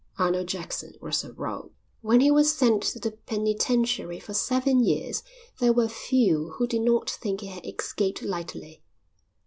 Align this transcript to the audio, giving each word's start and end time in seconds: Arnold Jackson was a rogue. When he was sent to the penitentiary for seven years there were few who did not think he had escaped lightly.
Arnold 0.17 0.47
Jackson 0.47 0.95
was 0.99 1.23
a 1.23 1.31
rogue. 1.31 1.73
When 2.01 2.21
he 2.21 2.31
was 2.31 2.51
sent 2.55 2.81
to 2.81 2.97
the 2.97 3.11
penitentiary 3.11 4.19
for 4.19 4.33
seven 4.33 4.83
years 4.83 5.21
there 5.59 5.73
were 5.73 5.87
few 5.87 6.55
who 6.57 6.65
did 6.65 6.81
not 6.81 7.07
think 7.07 7.41
he 7.41 7.45
had 7.49 7.63
escaped 7.67 8.23
lightly. 8.23 8.81